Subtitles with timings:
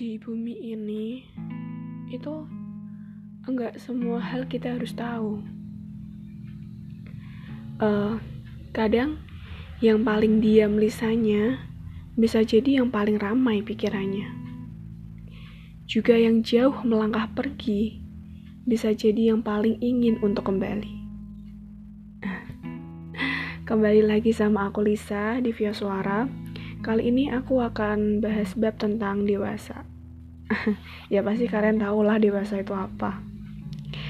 [0.00, 1.20] di bumi ini
[2.08, 2.48] itu
[3.44, 5.44] enggak semua hal kita harus tahu.
[7.76, 8.16] Uh,
[8.72, 9.20] kadang
[9.84, 11.60] yang paling diam lisanya
[12.16, 14.24] bisa jadi yang paling ramai pikirannya.
[15.84, 18.00] Juga yang jauh melangkah pergi
[18.64, 20.96] bisa jadi yang paling ingin untuk kembali.
[23.68, 26.49] Kembali lagi sama aku Lisa di Via Suara.
[26.80, 29.84] Kali ini aku akan bahas bab tentang dewasa.
[31.12, 33.20] ya pasti kalian tahu lah dewasa itu apa.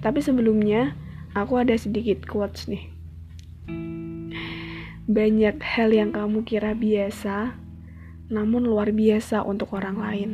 [0.00, 0.96] Tapi sebelumnya,
[1.36, 2.88] aku ada sedikit quotes nih.
[5.04, 7.52] Banyak hal yang kamu kira biasa,
[8.32, 10.30] namun luar biasa untuk orang lain.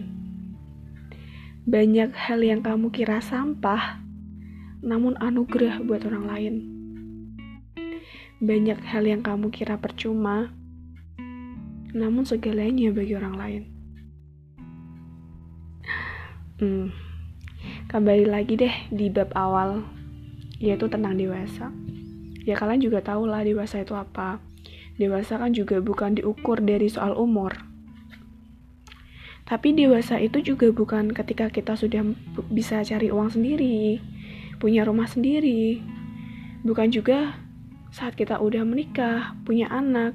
[1.66, 3.98] Banyak hal yang kamu kira sampah,
[4.78, 6.56] namun anugerah buat orang lain
[8.40, 10.48] banyak hal yang kamu kira percuma,
[11.96, 13.63] namun segalanya bagi orang lain.
[16.60, 16.93] Hmm,
[17.88, 19.80] kembali lagi deh di bab awal,
[20.61, 21.73] yaitu tentang dewasa.
[22.45, 24.41] Ya kalian juga tahu lah dewasa itu apa.
[25.01, 27.57] Dewasa kan juga bukan diukur dari soal umur.
[29.49, 32.07] Tapi dewasa itu juga bukan ketika kita sudah
[32.52, 33.99] bisa cari uang sendiri,
[34.63, 35.83] punya rumah sendiri.
[36.63, 37.41] Bukan juga
[37.91, 40.15] saat kita udah menikah, punya anak,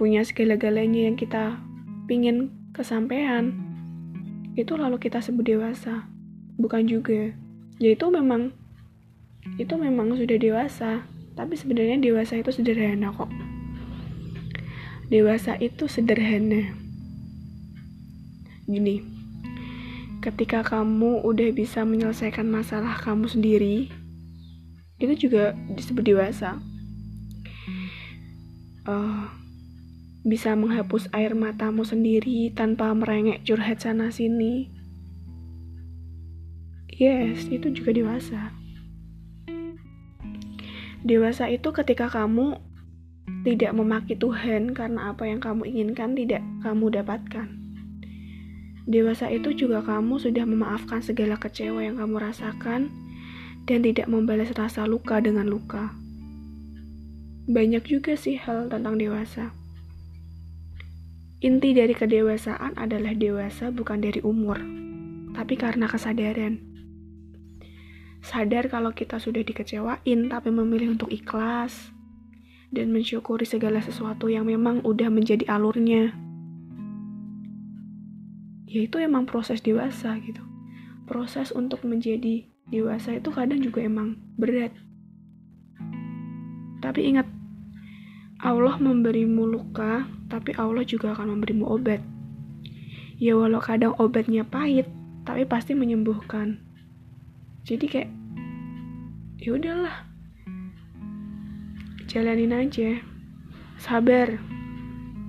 [0.00, 1.60] punya segala-galanya yang kita
[2.08, 3.52] pingin kesampaian,
[4.56, 6.08] itu lalu kita sebut dewasa.
[6.56, 7.36] Bukan juga.
[7.76, 8.56] Ya itu memang
[9.60, 11.04] itu memang sudah dewasa,
[11.36, 13.28] tapi sebenarnya dewasa itu sederhana kok.
[15.12, 16.72] Dewasa itu sederhana.
[18.64, 19.04] Gini,
[20.24, 23.92] ketika kamu udah bisa menyelesaikan masalah kamu sendiri,
[24.96, 26.56] itu juga disebut dewasa
[28.88, 29.39] uh,
[30.20, 34.68] bisa menghapus air matamu sendiri tanpa merengek curhat sana sini
[36.92, 38.52] yes itu juga dewasa
[41.00, 42.60] dewasa itu ketika kamu
[43.40, 47.60] tidak memaki Tuhan karena apa yang kamu inginkan tidak kamu dapatkan
[48.90, 52.90] dewasa itu juga kamu sudah memaafkan segala kecewa yang kamu rasakan
[53.70, 55.94] dan tidak membalas rasa luka dengan luka.
[57.46, 59.54] Banyak juga sih hal tentang dewasa.
[61.40, 64.60] Inti dari kedewasaan adalah dewasa bukan dari umur,
[65.32, 66.60] tapi karena kesadaran.
[68.20, 71.96] Sadar kalau kita sudah dikecewain, tapi memilih untuk ikhlas
[72.68, 76.12] dan mensyukuri segala sesuatu yang memang udah menjadi alurnya.
[78.68, 80.44] Ya itu emang proses dewasa gitu.
[81.08, 84.76] Proses untuk menjadi dewasa itu kadang juga emang berat.
[86.84, 87.24] Tapi ingat,
[88.40, 92.00] Allah memberimu luka, tapi Allah juga akan memberimu obat.
[93.20, 94.88] Ya walau kadang obatnya pahit,
[95.28, 96.56] tapi pasti menyembuhkan.
[97.68, 98.10] Jadi kayak
[99.36, 100.08] ya udahlah.
[102.08, 103.04] Jalanin aja.
[103.76, 104.40] Sabar.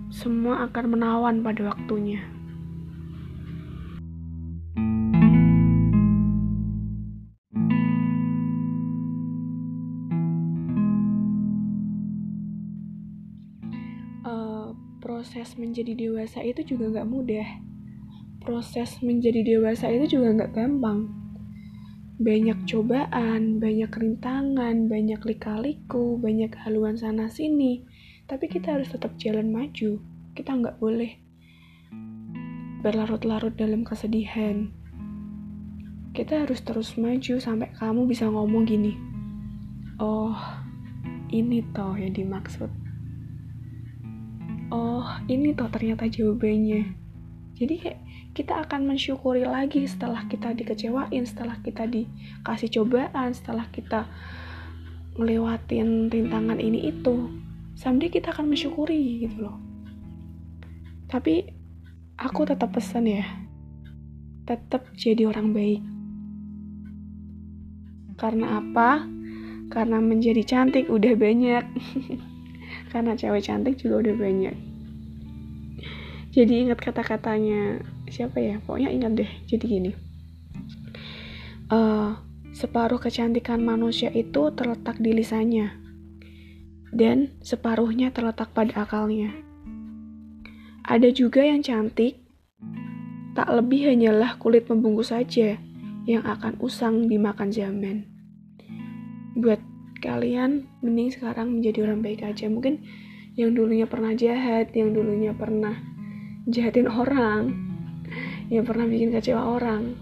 [0.08, 2.31] Semua akan menawan pada waktunya.
[15.22, 17.46] Proses menjadi dewasa itu juga nggak mudah.
[18.42, 21.14] Proses menjadi dewasa itu juga nggak gampang.
[22.18, 27.86] Banyak cobaan, banyak rintangan, banyak lika-liku, banyak haluan sana sini.
[28.26, 30.02] Tapi kita harus tetap jalan maju.
[30.34, 31.14] Kita nggak boleh
[32.82, 34.74] berlarut-larut dalam kesedihan.
[36.18, 38.98] Kita harus terus maju sampai kamu bisa ngomong gini.
[40.02, 40.34] Oh,
[41.30, 42.74] ini toh yang dimaksud
[44.72, 46.96] oh ini toh ternyata jawabannya.
[47.60, 48.00] Jadi kayak
[48.32, 54.08] kita akan mensyukuri lagi setelah kita dikecewain setelah kita dikasih cobaan setelah kita
[55.20, 57.28] ngelewatin rintangan ini itu
[57.76, 59.60] someday kita akan mensyukuri gitu loh.
[61.12, 61.44] Tapi
[62.16, 63.28] aku tetap pesan ya
[64.48, 65.84] tetap jadi orang baik.
[68.20, 69.06] Karena apa?
[69.72, 71.64] Karena menjadi cantik udah banyak
[72.92, 74.56] karena cewek cantik juga udah banyak.
[76.32, 78.60] Jadi ingat kata-katanya siapa ya?
[78.64, 79.92] Pokoknya ingat deh jadi gini.
[81.72, 82.20] Uh,
[82.52, 85.72] separuh kecantikan manusia itu terletak di lisannya
[86.92, 89.32] dan separuhnya terletak pada akalnya.
[90.84, 92.20] Ada juga yang cantik
[93.32, 95.56] tak lebih hanyalah kulit membungkus saja
[96.04, 98.08] yang akan usang dimakan zaman.
[99.40, 99.64] Buat
[100.02, 102.50] kalian mending sekarang menjadi orang baik aja.
[102.50, 102.82] Mungkin
[103.38, 105.78] yang dulunya pernah jahat yang dulunya pernah
[106.50, 107.54] jahatin orang
[108.54, 109.96] yang pernah bikin kecewa orang.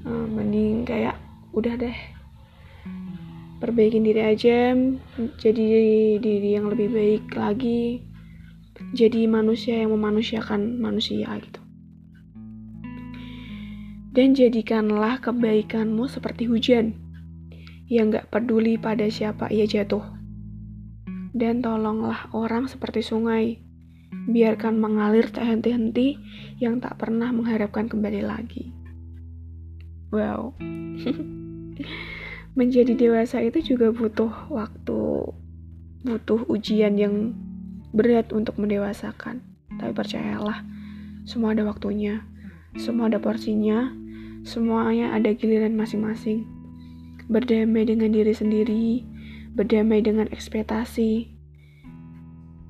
[0.00, 1.16] Uh, mending kayak
[1.54, 1.98] udah deh.
[3.60, 4.72] Perbaikin diri aja
[5.36, 5.64] jadi
[6.16, 8.02] diri yang lebih baik lagi.
[8.96, 11.60] Jadi manusia yang memanusiakan manusia gitu.
[14.10, 17.09] Dan jadikanlah kebaikanmu seperti hujan
[17.90, 20.06] yang gak peduli pada siapa ia jatuh.
[21.34, 23.58] Dan tolonglah orang seperti sungai.
[24.30, 26.14] Biarkan mengalir tak henti-henti
[26.62, 28.70] yang tak pernah mengharapkan kembali lagi.
[30.14, 30.54] Wow.
[32.58, 35.02] Menjadi dewasa itu juga butuh waktu,
[36.06, 37.34] butuh ujian yang
[37.90, 39.42] berat untuk mendewasakan.
[39.78, 40.62] Tapi percayalah,
[41.26, 42.22] semua ada waktunya,
[42.78, 43.94] semua ada porsinya,
[44.42, 46.59] semuanya ada giliran masing-masing.
[47.30, 49.06] Berdamai dengan diri sendiri,
[49.54, 51.30] berdamai dengan ekspektasi.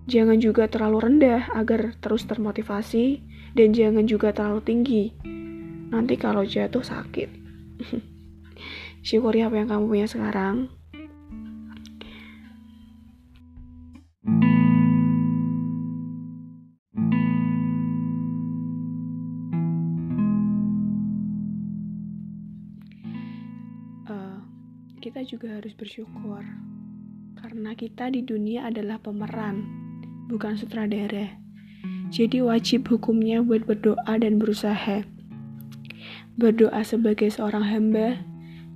[0.05, 3.25] Jangan juga terlalu rendah agar terus termotivasi,
[3.57, 5.05] dan jangan juga terlalu tinggi.
[5.91, 7.29] Nanti kalau jatuh sakit.
[9.07, 10.69] syukuri apa yang kamu punya sekarang
[25.31, 26.43] juga harus bersyukur
[27.39, 29.63] karena kita di dunia adalah pemeran
[30.27, 31.39] bukan sutradara
[32.11, 35.07] jadi wajib hukumnya buat berdoa dan berusaha
[36.35, 38.27] berdoa sebagai seorang hamba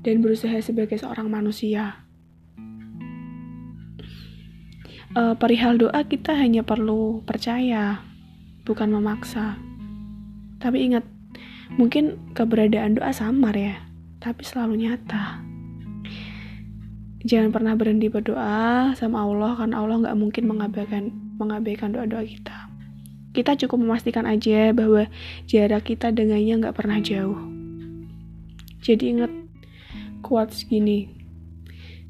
[0.05, 2.05] dan berusaha sebagai seorang manusia.
[5.17, 8.05] Uh, perihal doa kita hanya perlu percaya,
[8.69, 9.57] bukan memaksa.
[10.61, 11.07] Tapi ingat,
[11.81, 13.81] mungkin keberadaan doa samar ya,
[14.21, 15.54] tapi selalu nyata.
[17.25, 21.09] Jangan pernah berhenti berdoa sama Allah karena Allah nggak mungkin mengabaikan
[21.41, 22.69] mengabaikan doa-doa kita.
[23.35, 25.09] Kita cukup memastikan aja bahwa
[25.49, 27.41] jarak kita dengannya nggak pernah jauh.
[28.85, 29.33] Jadi ingat
[30.21, 31.09] kuat segini.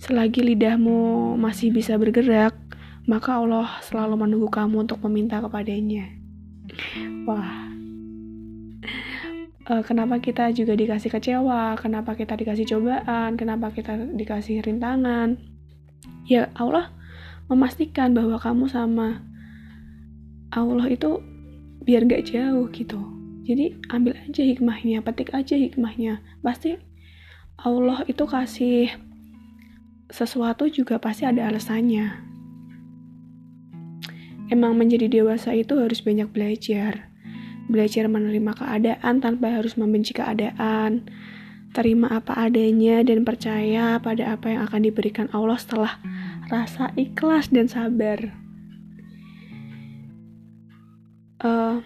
[0.03, 2.53] Selagi lidahmu masih bisa bergerak,
[3.07, 6.11] maka Allah selalu menunggu kamu untuk meminta kepadanya.
[7.25, 7.64] Wah,
[9.69, 11.77] uh, kenapa kita juga dikasih kecewa?
[11.81, 13.37] Kenapa kita dikasih cobaan?
[13.37, 15.41] Kenapa kita dikasih rintangan?
[16.29, 16.93] Ya Allah
[17.49, 19.21] memastikan bahwa kamu sama
[20.49, 21.21] Allah itu
[21.85, 23.01] biar gak jauh gitu.
[23.45, 26.25] Jadi ambil aja hikmahnya, petik aja hikmahnya.
[26.41, 26.81] Pasti
[27.61, 28.89] Allah itu kasih
[30.09, 32.25] sesuatu juga pasti ada alasannya.
[34.49, 37.14] Emang menjadi dewasa itu harus banyak belajar.
[37.75, 41.11] Belajar menerima keadaan tanpa harus membenci keadaan.
[41.75, 45.99] Terima apa adanya dan percaya pada apa yang akan diberikan Allah setelah
[46.47, 48.31] rasa ikhlas dan sabar.
[51.43, 51.83] Uh,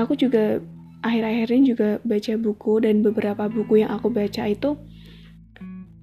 [0.00, 0.64] aku juga
[1.04, 4.80] akhir-akhir ini juga baca buku dan beberapa buku yang aku baca itu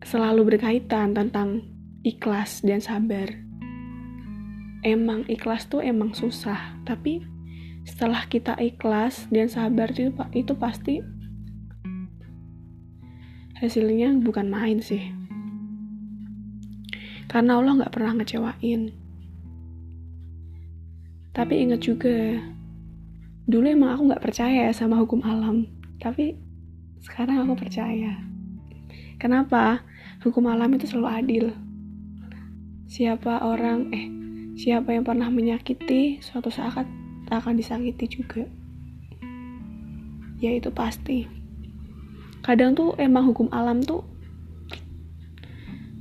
[0.06, 1.66] selalu berkaitan tentang
[2.06, 3.34] ikhlas dan sabar.
[4.86, 7.26] Emang ikhlas tuh emang susah, tapi
[7.86, 11.06] setelah kita ikhlas dan sabar itu itu pasti
[13.62, 15.14] hasilnya bukan main sih.
[17.32, 18.92] Karena Allah nggak pernah ngecewain.
[21.36, 22.42] Tapi ingat juga,
[23.48, 25.68] dulu emang aku nggak percaya sama hukum alam,
[26.00, 26.36] tapi
[27.04, 28.18] sekarang aku percaya.
[29.20, 29.84] Kenapa?
[30.26, 31.46] hukum alam itu selalu adil.
[32.90, 34.10] Siapa orang, eh,
[34.58, 36.90] siapa yang pernah menyakiti, suatu saat
[37.32, 38.46] akan disakiti juga.
[40.38, 41.26] Ya itu pasti.
[42.46, 44.06] Kadang tuh emang hukum alam tuh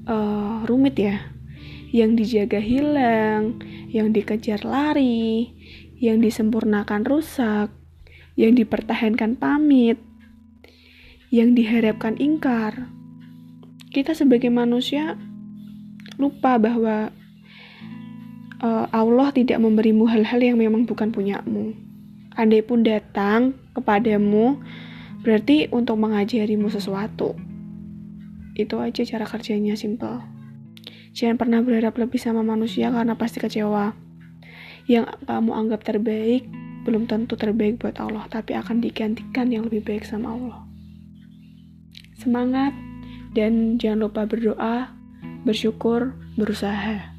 [0.05, 1.33] uh, rumit ya.
[1.95, 5.55] Yang dijaga hilang, yang dikejar lari,
[6.03, 7.71] yang disempurnakan rusak,
[8.35, 10.03] yang dipertahankan pamit,
[11.31, 12.91] yang diharapkan ingkar
[13.95, 15.15] kita sebagai manusia
[16.19, 17.15] lupa bahwa
[18.65, 21.77] uh, Allah tidak memberimu hal-hal yang memang bukan punyamu.
[22.35, 24.59] Andai pun datang kepadamu,
[25.21, 27.37] berarti untuk mengajarimu sesuatu.
[28.57, 30.25] Itu aja cara kerjanya simple.
[31.15, 33.95] Jangan pernah berharap lebih sama manusia karena pasti kecewa.
[34.91, 36.49] Yang kamu anggap terbaik
[36.85, 40.61] belum tentu terbaik buat Allah, tapi akan digantikan yang lebih baik sama Allah.
[42.19, 42.75] Semangat!
[43.35, 44.95] Dan jangan lupa berdoa,
[45.43, 47.11] bersyukur, berusaha.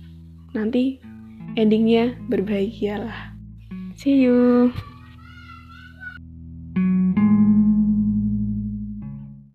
[0.55, 1.03] Nanti
[1.55, 3.35] endingnya berbahagialah.
[3.95, 4.71] See you.